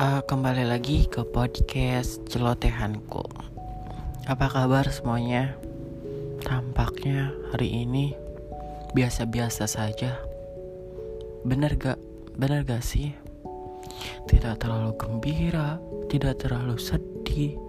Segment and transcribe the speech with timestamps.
[0.00, 3.20] uh, kembali lagi ke podcast celotehanku.
[4.24, 5.52] Apa kabar semuanya?
[6.40, 8.16] Tampaknya hari ini
[8.96, 10.16] biasa-biasa saja.
[11.44, 12.00] Bener gak?
[12.32, 13.12] Bener gak sih?
[14.24, 15.76] Tidak terlalu gembira,
[16.08, 17.60] tidak terlalu sedih,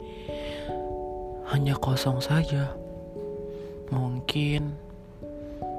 [1.51, 2.71] hanya kosong saja.
[3.91, 4.71] Mungkin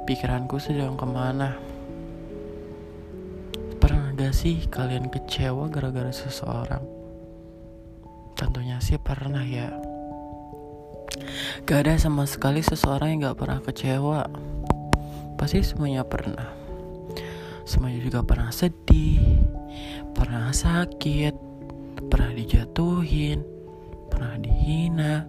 [0.05, 1.71] pikiranku sedang ke mana?
[4.22, 6.86] Gak sih kalian kecewa gara-gara seseorang?
[8.39, 9.67] Tentunya sih pernah ya.
[11.67, 14.31] Gak ada sama sekali seseorang yang gak pernah kecewa.
[15.35, 16.54] Pasti semuanya pernah.
[17.67, 19.43] Semuanya juga pernah sedih,
[20.14, 21.34] pernah sakit,
[22.07, 23.43] pernah dijatuhin,
[24.07, 25.26] pernah dihina,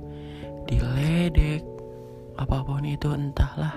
[0.69, 1.65] diledek,
[2.37, 3.73] apa pun itu entahlah.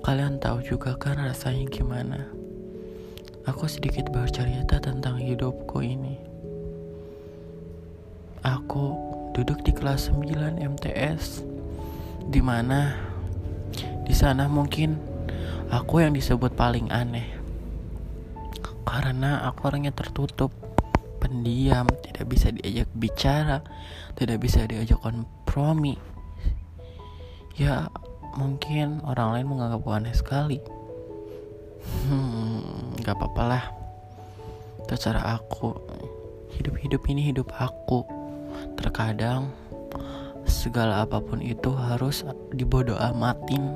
[0.00, 2.43] Kalian tahu juga kan rasanya gimana
[3.44, 6.16] aku sedikit bercerita tentang hidupku ini.
[8.44, 8.96] Aku
[9.36, 11.44] duduk di kelas 9 MTS
[12.28, 12.96] di mana
[14.04, 14.96] di sana mungkin
[15.68, 17.28] aku yang disebut paling aneh.
[18.84, 20.52] Karena aku orangnya tertutup,
[21.18, 23.58] pendiam, tidak bisa diajak bicara,
[24.14, 25.98] tidak bisa diajak kompromi.
[27.58, 27.90] Ya,
[28.38, 30.58] mungkin orang lain menganggap aneh sekali.
[32.06, 32.33] Hmm,
[33.04, 33.64] gak apa-apa lah.
[34.88, 35.76] Terserah aku.
[36.56, 38.08] Hidup-hidup ini hidup aku.
[38.80, 39.52] Terkadang
[40.44, 43.72] segala apa pun itu harus dibodoh amatin.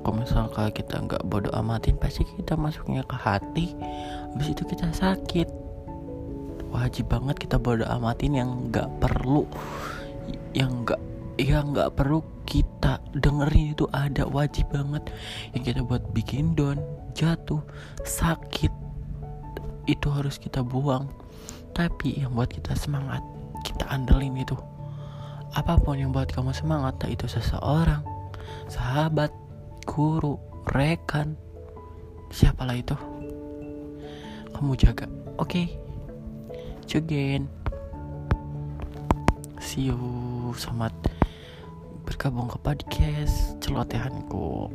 [0.00, 3.76] Kalau misalnya kita nggak bodoh amatin, pasti kita masuknya ke hati.
[4.32, 5.48] Habis itu kita sakit.
[6.72, 9.44] Wajib banget kita bodoh amatin yang nggak perlu,
[10.56, 10.98] yang nggak
[11.40, 13.72] yang nggak perlu kita dengerin.
[13.72, 15.08] Itu ada wajib banget.
[15.56, 16.80] Yang kita buat bikin down
[17.16, 17.64] jatuh
[18.04, 18.72] sakit
[19.88, 21.08] itu harus kita buang.
[21.72, 23.24] Tapi yang buat kita semangat
[23.64, 24.56] kita andelin itu.
[25.56, 28.04] Apa pun yang buat kamu semangat tak itu seseorang
[28.70, 29.34] sahabat
[29.88, 30.38] guru
[30.70, 31.34] rekan
[32.30, 32.94] siapalah itu.
[34.54, 35.08] Kamu jaga
[35.40, 35.48] oke?
[35.48, 35.66] Okay?
[36.86, 37.46] Cugen
[39.60, 41.19] see you selamat
[42.20, 42.28] ke
[42.60, 44.68] podcast celotehanku.